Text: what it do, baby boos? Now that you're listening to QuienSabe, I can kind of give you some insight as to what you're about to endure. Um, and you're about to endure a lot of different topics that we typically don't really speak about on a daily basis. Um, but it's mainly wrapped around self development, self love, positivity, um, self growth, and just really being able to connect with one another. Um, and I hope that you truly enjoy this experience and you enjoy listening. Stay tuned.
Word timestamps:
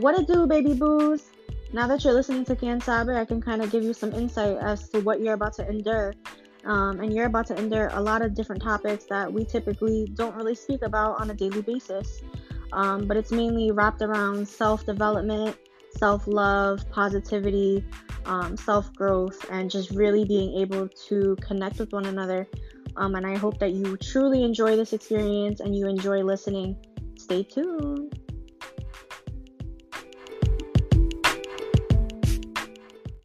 what 0.00 0.18
it 0.18 0.26
do, 0.26 0.46
baby 0.46 0.74
boos? 0.74 1.30
Now 1.72 1.86
that 1.86 2.02
you're 2.04 2.14
listening 2.14 2.44
to 2.46 2.56
QuienSabe, 2.56 3.14
I 3.16 3.24
can 3.24 3.40
kind 3.40 3.62
of 3.62 3.70
give 3.70 3.84
you 3.84 3.92
some 3.92 4.12
insight 4.12 4.56
as 4.56 4.88
to 4.88 5.00
what 5.00 5.20
you're 5.20 5.34
about 5.34 5.52
to 5.54 5.68
endure. 5.68 6.14
Um, 6.64 7.00
and 7.00 7.14
you're 7.14 7.26
about 7.26 7.46
to 7.46 7.56
endure 7.56 7.88
a 7.92 8.00
lot 8.00 8.22
of 8.22 8.34
different 8.34 8.62
topics 8.62 9.04
that 9.04 9.32
we 9.32 9.44
typically 9.44 10.06
don't 10.14 10.34
really 10.34 10.54
speak 10.54 10.82
about 10.82 11.20
on 11.20 11.30
a 11.30 11.34
daily 11.34 11.62
basis. 11.62 12.22
Um, 12.72 13.06
but 13.06 13.16
it's 13.16 13.30
mainly 13.30 13.70
wrapped 13.70 14.02
around 14.02 14.46
self 14.46 14.84
development, 14.84 15.56
self 15.96 16.26
love, 16.26 16.88
positivity, 16.90 17.84
um, 18.26 18.56
self 18.56 18.92
growth, 18.94 19.44
and 19.50 19.70
just 19.70 19.90
really 19.90 20.24
being 20.24 20.58
able 20.58 20.88
to 21.08 21.36
connect 21.40 21.78
with 21.78 21.92
one 21.92 22.06
another. 22.06 22.48
Um, 22.96 23.14
and 23.14 23.26
I 23.26 23.36
hope 23.36 23.58
that 23.60 23.72
you 23.72 23.96
truly 23.96 24.42
enjoy 24.42 24.76
this 24.76 24.92
experience 24.92 25.60
and 25.60 25.74
you 25.76 25.86
enjoy 25.86 26.22
listening. 26.22 26.76
Stay 27.16 27.42
tuned. 27.42 28.29